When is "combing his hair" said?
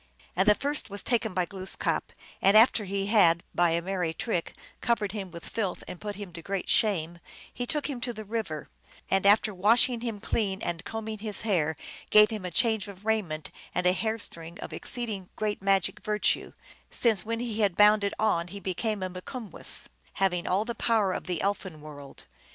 10.85-11.75